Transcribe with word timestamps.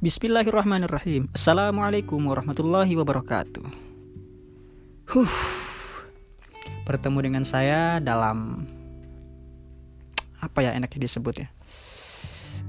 Bismillahirrahmanirrahim. 0.00 1.28
Assalamualaikum 1.36 2.24
warahmatullahi 2.24 2.96
wabarakatuh. 2.96 3.68
Huh. 5.12 5.32
Bertemu 6.88 7.18
dengan 7.20 7.44
saya 7.44 8.00
dalam 8.00 8.64
apa 10.40 10.64
ya 10.64 10.72
enaknya 10.72 11.04
disebut 11.04 11.44
ya? 11.44 11.52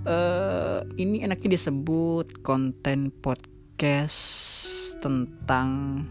Uh, 0.04 0.83
ini 1.00 1.23
enaknya 1.23 1.55
disebut 1.55 2.43
konten 2.43 3.15
podcast 3.23 5.00
tentang 5.00 6.04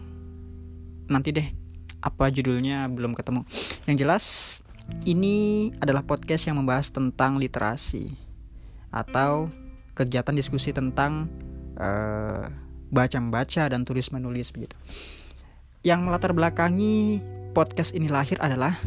nanti 1.05 1.37
deh 1.37 1.53
apa 2.01 2.33
judulnya 2.33 2.89
belum 2.89 3.13
ketemu. 3.13 3.45
Yang 3.85 3.97
jelas 4.01 4.25
ini 5.05 5.69
adalah 5.77 6.01
podcast 6.01 6.49
yang 6.49 6.57
membahas 6.57 6.89
tentang 6.89 7.37
literasi 7.37 8.09
atau 8.89 9.60
kegiatan 9.95 10.35
diskusi 10.35 10.71
tentang 10.71 11.27
uh, 11.79 12.47
baca-membaca 12.91 13.67
dan 13.71 13.87
tulis-menulis 13.87 14.51
begitu. 14.51 14.75
Yang 15.81 15.99
melatar 16.05 16.31
belakangi 16.35 17.23
podcast 17.51 17.95
ini 17.97 18.07
lahir 18.11 18.37
adalah 18.39 18.77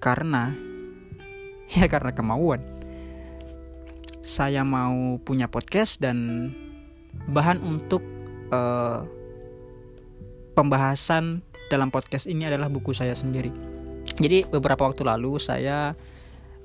karena 0.00 0.54
ya 1.76 1.86
karena 1.90 2.10
kemauan. 2.14 2.62
Saya 4.20 4.62
mau 4.62 5.18
punya 5.26 5.50
podcast 5.50 5.98
dan 5.98 6.50
bahan 7.26 7.58
untuk 7.60 8.04
uh, 8.54 9.02
pembahasan 10.54 11.42
dalam 11.70 11.90
podcast 11.90 12.26
ini 12.26 12.46
adalah 12.46 12.70
buku 12.70 12.94
saya 12.94 13.14
sendiri. 13.14 13.50
Jadi 14.20 14.46
beberapa 14.46 14.86
waktu 14.86 15.06
lalu 15.06 15.38
saya 15.38 15.94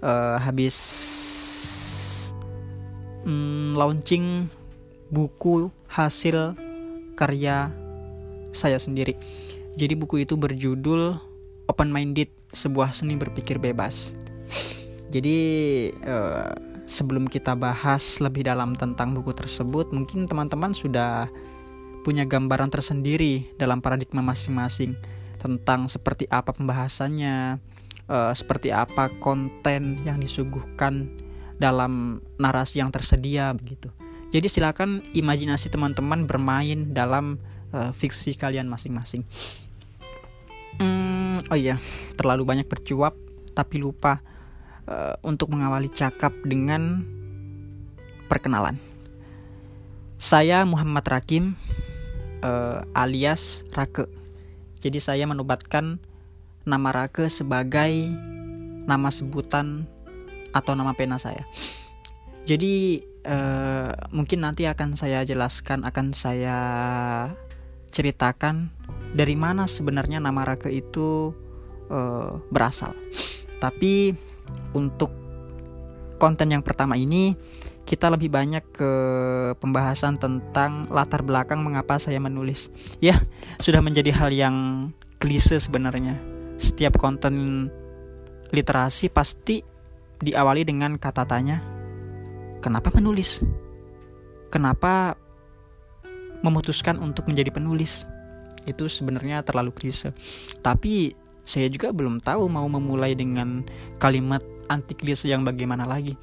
uh, 0.01 0.37
habis 0.41 0.75
mm, 3.25 3.75
launching 3.75 4.47
buku 5.09 5.69
hasil 5.89 6.55
karya 7.17 7.73
saya 8.55 8.79
sendiri. 8.79 9.17
Jadi 9.75 9.93
buku 9.99 10.23
itu 10.23 10.39
berjudul 10.39 11.19
Open 11.67 11.89
Minded, 11.91 12.31
sebuah 12.55 12.95
seni 12.95 13.19
berpikir 13.19 13.59
bebas. 13.59 14.15
Jadi 15.11 15.37
uh, 16.07 16.53
sebelum 16.87 17.27
kita 17.27 17.57
bahas 17.57 18.21
lebih 18.23 18.47
dalam 18.47 18.77
tentang 18.77 19.11
buku 19.11 19.35
tersebut, 19.35 19.91
mungkin 19.91 20.29
teman-teman 20.29 20.71
sudah 20.71 21.27
punya 22.05 22.23
gambaran 22.23 22.69
tersendiri 22.69 23.49
dalam 23.57 23.81
paradigma 23.81 24.21
masing-masing 24.21 24.93
tentang 25.41 25.89
seperti 25.89 26.29
apa 26.29 26.53
pembahasannya, 26.53 27.59
uh, 28.07 28.31
seperti 28.31 28.69
apa 28.69 29.09
konten 29.17 30.05
yang 30.05 30.21
disuguhkan 30.21 31.24
dalam 31.57 32.23
narasi 32.35 32.83
yang 32.83 32.91
tersedia 32.91 33.51
begitu. 33.55 33.91
Jadi 34.35 34.47
silakan 34.51 34.99
imajinasi 35.15 35.71
teman-teman 35.71 36.27
bermain 36.27 36.91
dalam 36.91 37.39
uh, 37.71 37.95
fiksi 37.95 38.35
kalian 38.35 38.67
masing-masing. 38.67 39.23
Hmm, 40.75 41.39
oh 41.47 41.55
iya, 41.55 41.79
terlalu 42.19 42.43
banyak 42.43 42.67
bercuap 42.67 43.15
tapi 43.55 43.79
lupa 43.79 44.19
uh, 44.91 45.15
untuk 45.23 45.55
mengawali 45.55 45.87
cakap 45.87 46.35
dengan 46.43 47.07
perkenalan. 48.27 48.75
Saya 50.19 50.67
Muhammad 50.67 51.07
Rakim 51.07 51.55
uh, 52.43 52.83
alias 52.91 53.63
Rake. 53.71 54.11
Jadi 54.83 54.99
saya 54.99 55.23
menobatkan 55.25 56.03
nama 56.67 56.91
Rake 56.91 57.31
sebagai 57.31 58.11
nama 58.85 59.09
sebutan 59.09 59.87
atau 60.55 60.71
nama 60.71 60.95
pena 60.95 61.19
saya. 61.19 61.43
Jadi 62.47 63.03
uh, 63.27 63.91
mungkin 64.15 64.47
nanti 64.47 64.63
akan 64.63 64.95
saya 64.95 65.27
jelaskan, 65.27 65.83
akan 65.83 66.15
saya 66.15 66.57
ceritakan 67.91 68.71
dari 69.11 69.35
mana 69.35 69.67
sebenarnya 69.67 70.23
nama 70.23 70.47
Rake 70.47 70.71
itu 70.71 71.35
uh, 71.91 72.39
berasal. 72.47 72.95
Tapi 73.59 74.15
untuk 74.77 75.11
konten 76.21 76.53
yang 76.53 76.63
pertama 76.63 76.95
ini 76.95 77.35
kita 77.85 78.09
lebih 78.09 78.33
banyak 78.33 78.65
ke 78.73 78.91
pembahasan 79.61 80.17
tentang 80.17 80.89
latar 80.89 81.21
belakang 81.21 81.61
mengapa 81.61 82.01
saya 82.01 82.17
menulis. 82.17 82.73
Ya, 82.97 83.13
sudah 83.61 83.81
menjadi 83.81 84.09
hal 84.09 84.33
yang 84.33 84.89
klise 85.21 85.61
sebenarnya. 85.61 86.17
Setiap 86.57 86.97
konten 86.97 87.67
literasi 88.49 89.09
pasti 89.13 89.61
diawali 90.21 90.63
dengan 90.63 90.95
kata 90.95 91.27
tanya, 91.27 91.59
kenapa 92.63 92.91
menulis? 92.93 93.43
Kenapa 94.49 95.19
memutuskan 96.45 97.01
untuk 97.01 97.27
menjadi 97.27 97.51
penulis? 97.51 98.07
Itu 98.65 98.87
sebenarnya 98.87 99.43
terlalu 99.43 99.75
klise. 99.75 100.15
Tapi 100.63 101.13
saya 101.45 101.69
juga 101.69 101.93
belum 101.93 102.23
tahu 102.23 102.49
mau 102.49 102.65
memulai 102.65 103.13
dengan 103.13 103.61
kalimat 104.01 104.41
anti 104.65 104.97
klise 104.97 105.29
yang 105.29 105.45
bagaimana 105.45 105.85
lagi. 105.85 106.17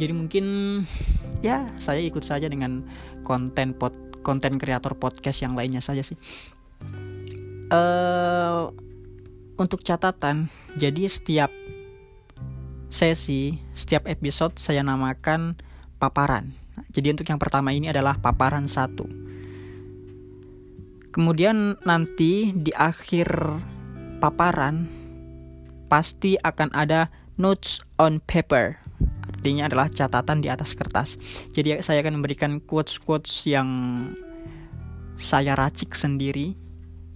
Jadi 0.00 0.12
mungkin 0.16 0.44
ya 1.46 1.68
saya 1.76 2.00
ikut 2.00 2.24
saja 2.24 2.48
dengan 2.48 2.86
konten 3.26 3.76
pot 3.76 3.92
konten 4.22 4.56
kreator 4.56 4.94
podcast 4.96 5.42
yang 5.42 5.52
lainnya 5.58 5.82
saja 5.82 6.00
sih. 6.00 6.16
Uh, 7.72 8.68
untuk 9.56 9.80
catatan, 9.84 10.48
jadi 10.76 11.08
setiap 11.08 11.50
sesi, 12.92 13.56
setiap 13.72 14.04
episode 14.04 14.60
saya 14.60 14.84
namakan 14.84 15.56
paparan. 15.96 16.52
Jadi 16.92 17.16
untuk 17.16 17.24
yang 17.24 17.40
pertama 17.40 17.72
ini 17.72 17.88
adalah 17.88 18.20
paparan 18.20 18.68
satu. 18.68 19.08
Kemudian 21.08 21.80
nanti 21.88 22.52
di 22.52 22.72
akhir 22.76 23.32
paparan 24.20 24.88
pasti 25.88 26.36
akan 26.36 26.68
ada 26.76 27.08
notes 27.40 27.80
on 27.96 28.20
paper. 28.24 28.76
Artinya 29.28 29.72
adalah 29.72 29.88
catatan 29.88 30.44
di 30.44 30.52
atas 30.52 30.76
kertas. 30.76 31.16
Jadi 31.52 31.80
saya 31.80 32.04
akan 32.04 32.20
memberikan 32.20 32.60
quotes-quotes 32.60 33.48
yang 33.48 33.68
saya 35.16 35.52
racik 35.56 35.92
sendiri 35.92 36.61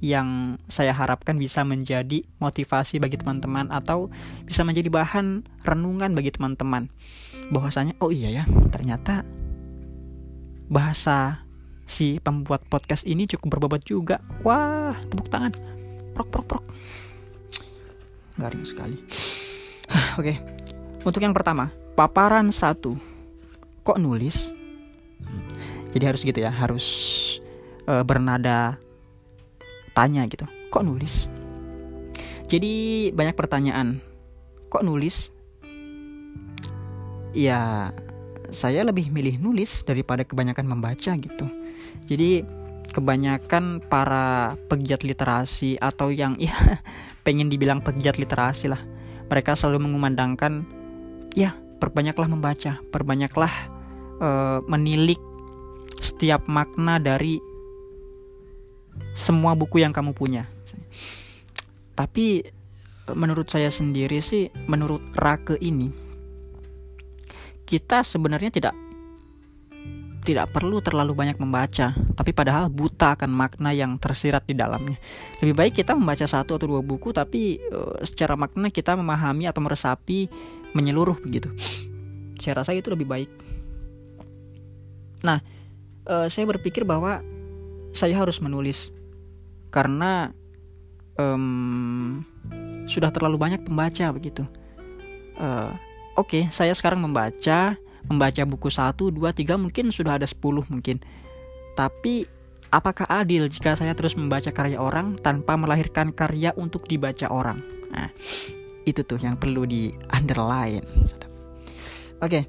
yang 0.00 0.60
saya 0.68 0.92
harapkan 0.92 1.40
bisa 1.40 1.64
menjadi 1.64 2.20
motivasi 2.36 3.00
bagi 3.00 3.16
teman-teman 3.16 3.72
atau 3.72 4.12
bisa 4.44 4.60
menjadi 4.60 4.92
bahan 4.92 5.46
renungan 5.64 6.12
bagi 6.12 6.32
teman-teman. 6.32 6.92
Bahwasanya 7.48 7.96
oh 8.04 8.12
iya 8.12 8.42
ya 8.42 8.44
ternyata 8.68 9.24
bahasa 10.68 11.46
si 11.86 12.18
pembuat 12.20 12.66
podcast 12.68 13.08
ini 13.08 13.24
cukup 13.24 13.56
berbobot 13.56 13.82
juga. 13.88 14.20
Wah 14.44 14.96
tepuk 15.08 15.32
tangan. 15.32 15.56
Prok 16.12 16.28
prok 16.28 16.46
prok. 16.46 16.64
Garing 18.36 18.64
sekali. 18.68 19.00
Oke 20.20 20.20
okay. 20.20 20.36
untuk 21.08 21.24
yang 21.24 21.32
pertama 21.32 21.72
paparan 21.96 22.52
satu. 22.52 23.00
Kok 23.80 23.96
nulis? 23.96 24.52
Jadi 25.96 26.04
harus 26.04 26.20
gitu 26.20 26.36
ya 26.44 26.52
harus 26.52 26.86
uh, 27.88 28.04
bernada 28.04 28.76
tanya 29.96 30.28
gitu 30.28 30.44
kok 30.68 30.84
nulis? 30.84 31.32
Jadi 32.46 33.08
banyak 33.16 33.32
pertanyaan 33.32 34.04
kok 34.68 34.84
nulis? 34.84 35.32
Ya 37.32 37.90
saya 38.52 38.84
lebih 38.84 39.08
milih 39.08 39.40
nulis 39.40 39.82
daripada 39.82 40.22
kebanyakan 40.22 40.68
membaca 40.68 41.12
gitu. 41.16 41.46
Jadi 42.06 42.44
kebanyakan 42.92 43.82
para 43.84 44.54
pegiat 44.70 45.02
literasi 45.02 45.76
atau 45.80 46.12
yang 46.12 46.38
ya 46.44 46.54
pengen 47.26 47.50
dibilang 47.50 47.82
pegiat 47.82 48.16
literasi 48.16 48.70
lah 48.70 48.80
mereka 49.26 49.58
selalu 49.58 49.90
mengumandangkan 49.90 50.62
ya 51.34 51.58
perbanyaklah 51.82 52.30
membaca 52.30 52.78
perbanyaklah 52.94 53.52
uh, 54.22 54.62
menilik 54.70 55.18
setiap 55.98 56.46
makna 56.46 57.02
dari 57.02 57.42
semua 59.16 59.56
buku 59.56 59.80
yang 59.80 59.96
kamu 59.96 60.12
punya. 60.12 60.44
Tapi 61.96 62.44
menurut 63.16 63.48
saya 63.48 63.72
sendiri 63.72 64.20
sih, 64.20 64.52
menurut 64.68 65.00
Rake 65.16 65.56
ini, 65.64 65.88
kita 67.64 68.04
sebenarnya 68.04 68.52
tidak 68.52 68.74
tidak 70.26 70.50
perlu 70.50 70.82
terlalu 70.82 71.14
banyak 71.14 71.38
membaca, 71.38 71.94
tapi 72.18 72.34
padahal 72.34 72.66
buta 72.66 73.14
akan 73.14 73.30
makna 73.30 73.70
yang 73.70 73.94
tersirat 73.94 74.42
di 74.42 74.58
dalamnya. 74.58 74.98
Lebih 75.38 75.54
baik 75.54 75.72
kita 75.78 75.94
membaca 75.94 76.26
satu 76.26 76.58
atau 76.58 76.66
dua 76.66 76.82
buku, 76.82 77.14
tapi 77.14 77.62
uh, 77.70 78.02
secara 78.02 78.34
makna 78.34 78.74
kita 78.74 78.98
memahami 78.98 79.46
atau 79.46 79.62
meresapi 79.62 80.26
menyeluruh 80.74 81.14
begitu. 81.22 81.46
Saya 82.42 82.58
rasa 82.58 82.74
itu 82.74 82.90
lebih 82.90 83.06
baik. 83.06 83.30
Nah, 85.22 85.38
uh, 86.10 86.26
saya 86.26 86.44
berpikir 86.50 86.82
bahwa 86.82 87.22
saya 87.94 88.18
harus 88.18 88.42
menulis 88.42 88.90
karena 89.76 90.32
um, 91.20 92.24
sudah 92.88 93.12
terlalu 93.12 93.36
banyak 93.36 93.60
pembaca 93.60 94.08
begitu. 94.16 94.48
Uh, 95.36 95.76
Oke, 96.16 96.40
okay, 96.40 96.42
saya 96.48 96.72
sekarang 96.72 97.04
membaca 97.04 97.76
membaca 98.08 98.42
buku 98.48 98.72
1, 98.72 98.96
2, 98.96 99.20
3 99.20 99.60
mungkin 99.60 99.92
sudah 99.92 100.16
ada 100.16 100.24
10 100.24 100.40
mungkin. 100.72 100.96
Tapi 101.76 102.24
apakah 102.72 103.04
adil 103.04 103.52
jika 103.52 103.76
saya 103.76 103.92
terus 103.92 104.16
membaca 104.16 104.48
karya 104.48 104.80
orang 104.80 105.20
tanpa 105.20 105.60
melahirkan 105.60 106.16
karya 106.16 106.56
untuk 106.56 106.88
dibaca 106.88 107.28
orang? 107.28 107.60
Nah, 107.92 108.08
itu 108.88 109.04
tuh 109.04 109.20
yang 109.20 109.36
perlu 109.36 109.68
di 109.68 109.92
underline. 110.08 110.88
Oke, 112.24 112.48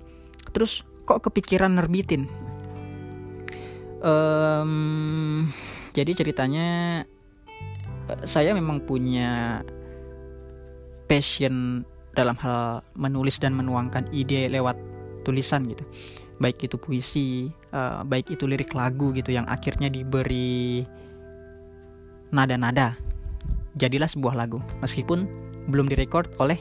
terus 0.55 0.87
kok 1.03 1.27
kepikiran 1.27 1.75
nerbitin? 1.75 2.23
Um, 3.99 5.51
jadi 5.91 6.13
ceritanya 6.13 7.03
saya 8.23 8.55
memang 8.55 8.83
punya 8.83 9.61
passion 11.07 11.83
dalam 12.15 12.35
hal 12.39 12.81
menulis 12.97 13.37
dan 13.37 13.53
menuangkan 13.53 14.09
ide 14.09 14.49
lewat 14.49 14.75
tulisan 15.21 15.67
gitu. 15.69 15.83
Baik 16.37 16.69
itu 16.69 16.75
puisi 16.77 17.27
uh, 17.73 18.05
baik 18.05 18.33
itu 18.33 18.45
lirik 18.45 18.73
lagu 18.73 19.09
gitu 19.13 19.33
yang 19.33 19.45
akhirnya 19.49 19.89
diberi 19.89 20.85
nada-nada. 22.29 22.97
Jadilah 23.77 24.09
sebuah 24.09 24.33
lagu 24.33 24.57
meskipun 24.81 25.29
belum 25.69 25.85
direcord 25.91 26.31
oleh 26.41 26.57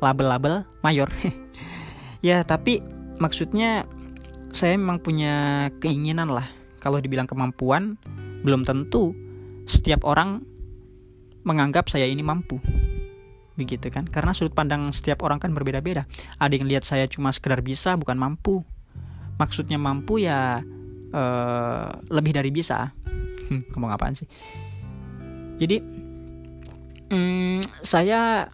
label-label 0.00 0.64
mayor. 0.82 1.10
Ya 2.24 2.42
tapi 2.42 2.82
maksudnya 3.22 3.86
saya 4.50 4.74
memang 4.74 4.98
punya 4.98 5.68
keinginan 5.78 6.32
lah. 6.32 6.48
Kalau 6.82 6.98
dibilang 6.98 7.28
kemampuan 7.28 8.00
belum 8.42 8.66
tentu 8.66 9.14
setiap 9.66 10.06
orang 10.06 10.46
menganggap 11.42 11.90
saya 11.90 12.06
ini 12.06 12.22
mampu. 12.22 12.58
Begitu 13.54 13.88
kan? 13.88 14.06
Karena 14.06 14.30
sudut 14.32 14.52
pandang 14.52 14.90
setiap 14.90 15.22
orang 15.26 15.42
kan 15.42 15.50
berbeda-beda. 15.52 16.04
Ada 16.38 16.54
yang 16.58 16.66
lihat 16.70 16.84
saya 16.86 17.04
cuma 17.06 17.34
sekedar 17.34 17.60
bisa 17.60 17.94
bukan 17.94 18.18
mampu. 18.18 18.62
Maksudnya 19.36 19.76
mampu 19.76 20.22
ya 20.22 20.60
uh, 21.12 21.88
lebih 22.10 22.32
dari 22.34 22.50
bisa. 22.50 22.90
Hmm, 23.46 23.62
ngomong 23.74 23.90
apaan 23.94 24.14
sih? 24.16 24.28
Jadi 25.56 25.80
um, 27.10 27.62
saya 27.80 28.50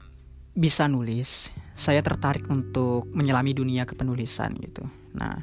bisa 0.53 0.85
nulis 0.87 1.51
saya 1.73 2.05
tertarik 2.05 2.47
untuk 2.47 3.09
menyelami 3.11 3.57
dunia 3.57 3.83
kepenulisan 3.89 4.55
gitu. 4.61 4.87
Nah 5.19 5.43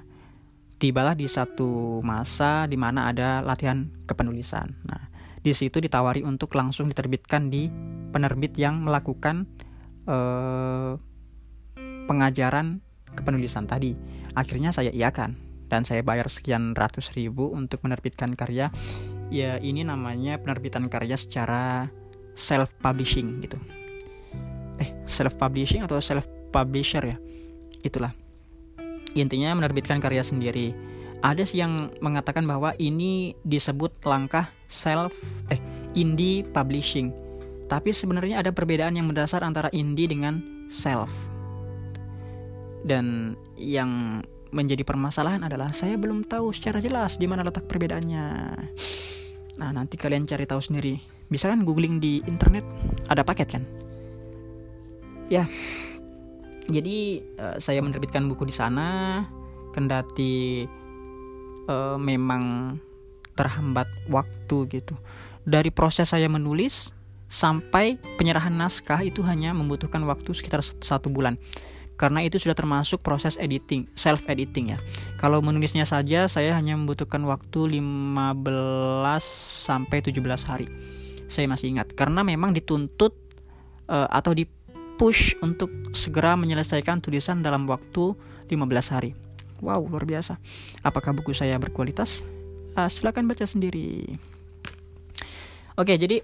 tibalah 0.80 1.12
di 1.12 1.28
satu 1.28 2.00
masa 2.00 2.64
di 2.70 2.80
mana 2.80 3.12
ada 3.12 3.44
latihan 3.44 3.92
kepenulisan. 4.08 4.72
Nah 4.88 5.19
di 5.40 5.56
situ 5.56 5.80
ditawari 5.80 6.22
untuk 6.24 6.52
langsung 6.56 6.92
diterbitkan 6.92 7.48
di 7.48 7.72
penerbit 8.12 8.56
yang 8.60 8.84
melakukan 8.84 9.48
eh, 10.08 10.94
pengajaran 12.10 12.84
kepenulisan 13.16 13.70
tadi. 13.70 13.96
Akhirnya 14.36 14.74
saya 14.74 14.92
iakan 14.92 15.38
dan 15.70 15.86
saya 15.86 16.02
bayar 16.02 16.28
sekian 16.28 16.74
ratus 16.74 17.14
ribu 17.14 17.54
untuk 17.54 17.86
menerbitkan 17.86 18.34
karya. 18.34 18.74
Ya 19.30 19.62
ini 19.62 19.86
namanya 19.86 20.42
penerbitan 20.42 20.90
karya 20.90 21.14
secara 21.14 21.88
self 22.34 22.74
publishing 22.82 23.46
gitu. 23.46 23.58
Eh 24.82 24.90
self 25.06 25.38
publishing 25.38 25.86
atau 25.86 26.02
self 26.02 26.26
publisher 26.50 27.06
ya? 27.06 27.18
Itulah. 27.86 28.12
Intinya 29.14 29.54
menerbitkan 29.58 30.02
karya 30.02 30.26
sendiri 30.26 30.89
ada 31.20 31.44
yang 31.52 31.92
mengatakan 32.00 32.48
bahwa 32.48 32.72
ini 32.80 33.36
disebut 33.44 33.92
langkah 34.08 34.48
self 34.72 35.12
eh 35.52 35.60
indie 35.94 36.46
publishing. 36.56 37.12
Tapi 37.70 37.94
sebenarnya 37.94 38.42
ada 38.42 38.50
perbedaan 38.50 38.98
yang 38.98 39.06
mendasar 39.06 39.46
antara 39.46 39.70
indie 39.76 40.10
dengan 40.10 40.42
self. 40.72 41.12
Dan 42.82 43.36
yang 43.60 44.24
menjadi 44.50 44.82
permasalahan 44.82 45.46
adalah 45.46 45.70
saya 45.70 45.94
belum 46.00 46.26
tahu 46.26 46.50
secara 46.50 46.82
jelas 46.82 47.22
di 47.22 47.30
mana 47.30 47.46
letak 47.46 47.70
perbedaannya. 47.70 48.26
Nah, 49.62 49.70
nanti 49.76 50.00
kalian 50.00 50.26
cari 50.26 50.48
tahu 50.50 50.64
sendiri. 50.64 50.98
Bisa 51.30 51.52
kan 51.52 51.62
googling 51.62 52.02
di 52.02 52.26
internet, 52.26 52.66
ada 53.06 53.22
paket 53.22 53.60
kan? 53.60 53.64
Ya. 55.30 55.46
Jadi 56.70 57.22
uh, 57.38 57.58
saya 57.62 57.82
menerbitkan 57.86 58.26
buku 58.26 58.50
di 58.50 58.56
sana, 58.56 59.22
kendati 59.74 60.66
uh, 61.70 61.96
memang 62.02 62.76
terhambat 63.38 63.88
waktu 64.10 64.82
gitu. 64.82 64.98
Dari 65.46 65.70
proses 65.70 66.12
saya 66.12 66.26
menulis 66.28 66.92
sampai 67.30 68.02
penyerahan 68.18 68.52
naskah 68.52 69.06
itu 69.06 69.22
hanya 69.22 69.54
membutuhkan 69.54 70.02
waktu 70.10 70.34
sekitar 70.34 70.66
satu 70.66 71.14
bulan 71.14 71.38
karena 72.00 72.24
itu 72.24 72.40
sudah 72.40 72.56
termasuk 72.56 73.04
proses 73.04 73.36
editing, 73.36 73.84
self 73.92 74.24
editing 74.32 74.72
ya. 74.72 74.80
Kalau 75.20 75.44
menulisnya 75.44 75.84
saja 75.84 76.32
saya 76.32 76.56
hanya 76.56 76.80
membutuhkan 76.80 77.20
waktu 77.28 77.76
15 77.76 78.40
sampai 79.68 80.00
17 80.00 80.24
hari. 80.48 80.72
Saya 81.28 81.52
masih 81.52 81.76
ingat 81.76 81.92
karena 81.94 82.24
memang 82.24 82.56
dituntut 82.56 83.14
uh, 83.92 84.08
atau 84.08 84.32
dipush 84.32 85.36
untuk 85.44 85.70
segera 85.92 86.40
menyelesaikan 86.40 87.04
tulisan 87.04 87.44
dalam 87.44 87.68
waktu 87.68 88.16
15 88.48 88.96
hari. 88.96 89.12
Wow, 89.60 89.92
luar 89.92 90.08
biasa. 90.08 90.40
Apakah 90.84 91.12
buku 91.12 91.36
saya 91.36 91.60
berkualitas? 91.60 92.24
Uh, 92.80 92.88
silakan 92.88 93.28
baca 93.28 93.44
sendiri. 93.44 94.16
Oke, 95.76 95.96
jadi 95.96 96.24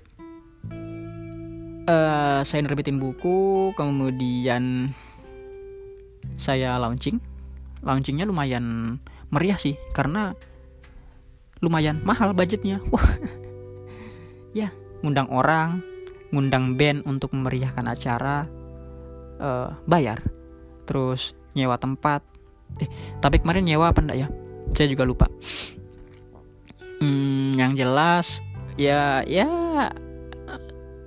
uh, 1.87 2.39
saya 2.43 2.59
nerbitin 2.63 2.99
buku, 2.99 3.71
kemudian 3.75 4.91
saya 6.35 6.75
launching. 6.79 7.19
Launchingnya 7.85 8.27
lumayan 8.27 8.97
meriah 9.31 9.59
sih, 9.59 9.75
karena 9.91 10.35
lumayan 11.59 12.03
mahal 12.03 12.31
budgetnya. 12.31 12.79
Wah, 12.93 13.07
ya, 14.55 14.71
ngundang 15.03 15.27
orang, 15.31 15.83
ngundang 16.31 16.75
band 16.75 17.03
untuk 17.07 17.31
memeriahkan 17.35 17.85
acara, 17.88 18.47
uh, 19.39 19.75
bayar, 19.88 20.19
terus 20.83 21.35
nyewa 21.55 21.79
tempat, 21.79 22.34
eh 22.81 22.89
tapi 23.24 23.39
kemarin 23.39 23.63
nyewa 23.66 23.92
apa 23.92 24.00
enggak 24.04 24.19
ya? 24.25 24.27
Saya 24.75 24.88
juga 24.92 25.04
lupa. 25.07 25.27
Hmm, 27.00 27.54
yang 27.56 27.75
jelas 27.75 28.39
ya 28.75 29.24
ya 29.24 29.48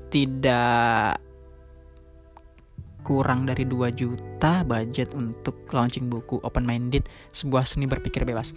tidak 0.09 1.21
kurang 3.05 3.49
dari 3.49 3.65
2 3.65 3.89
juta 3.97 4.65
budget 4.69 5.17
untuk 5.17 5.65
launching 5.73 6.13
buku 6.13 6.41
open 6.45 6.69
minded 6.69 7.09
sebuah 7.33 7.65
seni 7.65 7.89
berpikir 7.89 8.25
bebas. 8.29 8.53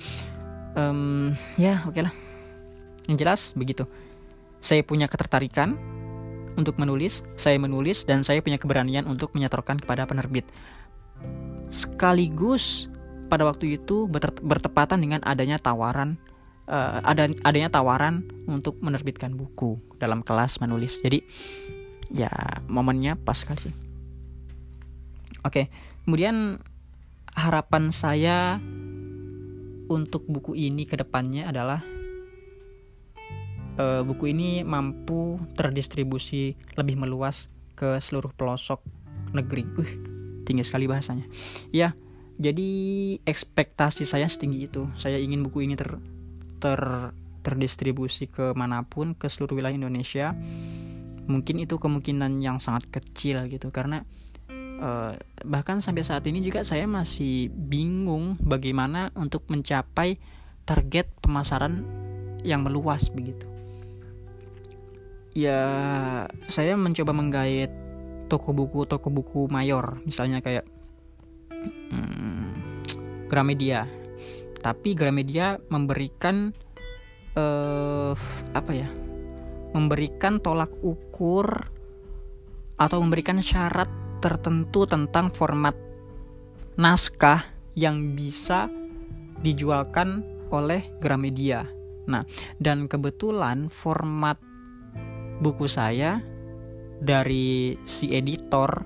Um, 0.75 1.35
ya 1.59 1.83
oke 1.87 1.95
okay 1.95 2.03
lah 2.07 2.13
yang 3.07 3.15
jelas 3.15 3.55
begitu. 3.55 3.87
Saya 4.59 4.83
punya 4.83 5.07
ketertarikan 5.07 5.79
untuk 6.59 6.75
menulis 6.75 7.23
saya 7.39 7.55
menulis 7.55 8.03
dan 8.03 8.27
saya 8.27 8.43
punya 8.43 8.59
keberanian 8.59 9.07
untuk 9.07 9.31
menyetorkan 9.31 9.79
kepada 9.79 10.03
penerbit. 10.03 10.43
Sekaligus 11.71 12.90
pada 13.31 13.47
waktu 13.47 13.79
itu 13.79 14.11
bertepatan 14.43 14.99
dengan 14.99 15.23
adanya 15.23 15.55
tawaran 15.55 16.19
uh, 16.67 16.99
ada 17.03 17.31
adanya 17.47 17.71
tawaran 17.71 18.27
untuk 18.45 18.79
menerbitkan 18.83 19.33
buku 19.33 19.79
dalam 19.97 20.19
kelas 20.21 20.59
menulis. 20.59 20.99
Jadi 20.99 21.23
ya 22.11 22.31
momennya 22.67 23.15
pas 23.15 23.39
sekali 23.39 23.71
sih. 23.71 23.75
Oke, 25.41 25.71
kemudian 26.05 26.61
harapan 27.33 27.89
saya 27.89 28.59
untuk 29.91 30.27
buku 30.27 30.53
ini 30.53 30.85
ke 30.85 30.99
depannya 30.99 31.49
adalah 31.49 31.81
uh, 33.79 34.03
buku 34.05 34.31
ini 34.31 34.61
mampu 34.61 35.41
terdistribusi 35.57 36.55
lebih 36.77 36.99
meluas 36.99 37.49
ke 37.73 37.97
seluruh 37.97 38.29
pelosok 38.37 38.83
negeri. 39.33 39.65
Uh, 39.65 39.91
tinggi 40.45 40.61
sekali 40.61 40.85
bahasanya. 40.85 41.25
Ya, 41.73 41.97
jadi 42.37 42.69
ekspektasi 43.25 44.07
saya 44.07 44.29
setinggi 44.29 44.59
itu. 44.71 44.87
Saya 44.95 45.19
ingin 45.19 45.43
buku 45.43 45.65
ini 45.65 45.75
ter 45.75 45.99
ter 46.61 46.81
terdistribusi 47.41 48.29
ke 48.29 48.53
mana 48.53 48.85
pun 48.85 49.17
ke 49.17 49.27
seluruh 49.27 49.57
wilayah 49.57 49.75
Indonesia. 49.75 50.37
Mungkin 51.25 51.63
itu 51.63 51.77
kemungkinan 51.81 52.41
yang 52.41 52.61
sangat 52.61 52.89
kecil 52.89 53.45
gitu 53.49 53.73
karena 53.73 54.05
uh, 54.81 55.13
bahkan 55.45 55.79
sampai 55.79 56.01
saat 56.05 56.25
ini 56.25 56.41
juga 56.41 56.65
saya 56.65 56.89
masih 56.89 57.49
bingung 57.53 58.37
bagaimana 58.41 59.13
untuk 59.13 59.45
mencapai 59.49 60.17
target 60.65 61.09
pemasaran 61.21 61.85
yang 62.41 62.65
meluas 62.65 63.09
begitu. 63.13 63.45
Ya 65.31 65.61
saya 66.49 66.75
mencoba 66.75 67.15
menggait 67.15 67.71
toko 68.27 68.51
buku 68.51 68.89
toko 68.89 69.07
buku 69.13 69.47
mayor. 69.47 70.01
Misalnya 70.03 70.43
kayak 70.43 70.67
hmm, 71.65 72.49
Gramedia. 73.29 73.85
Tapi 74.61 74.93
Gramedia 74.93 75.57
memberikan 75.69 76.53
uh, 77.37 78.13
apa 78.53 78.71
ya? 78.73 78.89
Memberikan 79.71 80.43
tolak 80.43 80.69
ukur 80.83 81.47
atau 82.75 82.97
memberikan 82.99 83.39
syarat 83.39 83.87
tertentu 84.21 84.85
tentang 84.85 85.33
format 85.33 85.73
naskah 86.77 87.45
yang 87.73 88.13
bisa 88.13 88.69
dijualkan 89.41 90.21
oleh 90.53 90.85
Gramedia. 90.99 91.65
Nah, 92.05 92.25
dan 92.59 92.85
kebetulan 92.85 93.71
format 93.71 94.37
buku 95.41 95.65
saya 95.65 96.21
dari 97.01 97.73
si 97.85 98.13
editor 98.13 98.85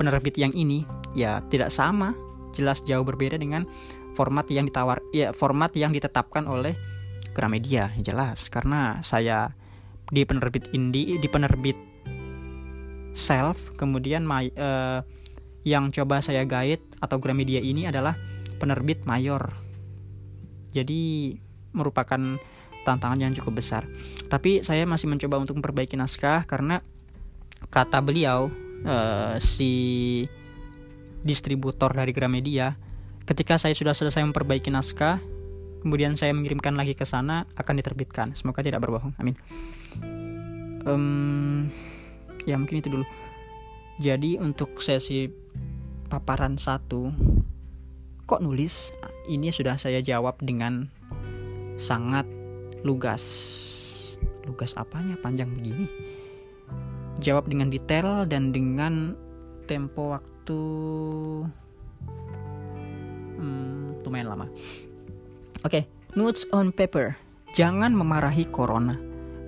penerbit 0.00 0.40
yang 0.40 0.52
ini 0.56 0.84
ya 1.16 1.40
tidak 1.48 1.72
sama, 1.72 2.12
jelas 2.52 2.84
jauh 2.84 3.02
berbeda 3.02 3.40
dengan 3.40 3.64
format 4.12 4.44
yang 4.52 4.68
ditawar 4.68 5.00
ya 5.12 5.32
format 5.32 5.72
yang 5.76 5.90
ditetapkan 5.96 6.44
oleh 6.44 6.76
Gramedia 7.32 7.92
jelas. 8.00 8.52
Karena 8.52 9.00
saya 9.00 9.56
di 10.12 10.22
penerbit 10.22 10.70
indie 10.76 11.18
di 11.18 11.26
penerbit 11.26 11.74
self 13.16 13.74
kemudian 13.80 14.22
my, 14.22 14.52
uh, 14.54 15.00
yang 15.66 15.90
coba 15.90 16.20
saya 16.22 16.44
guide 16.44 16.84
atau 17.00 17.18
Gramedia 17.18 17.58
ini 17.58 17.88
adalah 17.88 18.14
penerbit 18.60 19.02
mayor. 19.08 19.56
Jadi 20.70 21.32
merupakan 21.72 22.20
tantangan 22.86 23.18
yang 23.18 23.34
cukup 23.34 23.58
besar. 23.58 23.82
Tapi 24.30 24.62
saya 24.62 24.86
masih 24.86 25.10
mencoba 25.10 25.42
untuk 25.42 25.58
memperbaiki 25.58 25.98
naskah 25.98 26.46
karena 26.46 26.80
kata 27.72 27.98
beliau 27.98 28.46
uh, 28.86 29.34
si 29.42 30.22
distributor 31.26 31.90
dari 31.90 32.14
Gramedia. 32.14 32.78
Ketika 33.26 33.58
saya 33.58 33.74
sudah 33.74 33.90
selesai 33.90 34.22
memperbaiki 34.22 34.70
naskah 34.70 35.18
kemudian 35.86 36.18
saya 36.18 36.34
mengirimkan 36.34 36.74
lagi 36.74 36.98
ke 36.98 37.06
sana 37.06 37.46
akan 37.54 37.78
diterbitkan. 37.78 38.34
Semoga 38.34 38.58
tidak 38.66 38.82
berbohong. 38.82 39.14
Amin. 39.22 39.38
Um, 40.82 41.70
ya 42.42 42.58
mungkin 42.58 42.82
itu 42.82 42.90
dulu. 42.90 43.06
Jadi 44.02 44.34
untuk 44.34 44.82
sesi 44.82 45.30
paparan 46.10 46.58
satu 46.58 47.14
kok 48.26 48.42
nulis? 48.42 48.90
Ini 49.30 49.54
sudah 49.54 49.78
saya 49.78 50.02
jawab 50.02 50.42
dengan 50.42 50.90
sangat 51.78 52.26
lugas. 52.82 53.22
Lugas 54.42 54.74
apanya? 54.74 55.14
Panjang 55.22 55.54
begini. 55.54 55.86
Jawab 57.22 57.46
dengan 57.46 57.70
detail 57.70 58.26
dan 58.26 58.50
dengan 58.50 59.14
tempo 59.70 60.14
waktu 60.14 60.35
hmm, 63.42 64.06
lumayan 64.06 64.28
lama 64.30 64.46
oke 65.64 65.66
okay, 65.66 65.88
notes 66.14 66.46
on 66.54 66.70
paper 66.70 67.18
jangan 67.56 67.90
memarahi 67.90 68.46
corona 68.52 68.94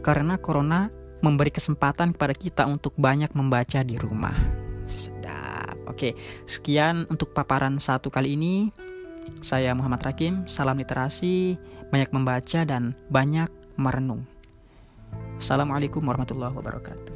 karena 0.02 0.40
corona 0.40 0.90
memberi 1.21 1.50
kesempatan 1.50 2.14
kepada 2.14 2.35
kita 2.35 2.62
untuk 2.67 2.95
banyak 2.95 3.31
membaca 3.35 3.83
di 3.83 3.99
rumah. 3.99 4.35
Sedap. 4.87 5.76
Oke, 5.88 6.14
sekian 6.47 7.09
untuk 7.11 7.35
paparan 7.35 7.81
satu 7.83 8.12
kali 8.12 8.38
ini. 8.38 8.71
Saya 9.45 9.76
Muhammad 9.76 10.00
Rakim, 10.00 10.49
salam 10.49 10.81
literasi, 10.81 11.61
banyak 11.93 12.11
membaca 12.17 12.64
dan 12.64 12.97
banyak 13.12 13.50
merenung. 13.76 14.25
Assalamualaikum 15.37 16.00
warahmatullahi 16.00 16.55
wabarakatuh. 16.57 17.08